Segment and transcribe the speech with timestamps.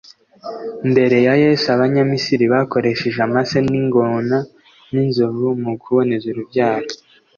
[0.91, 4.37] mbere ya Yesu, Abanyamisiri bakoresheje amase y'ingona
[4.91, 6.89] n'inzovu mu kuboneza urubyaro?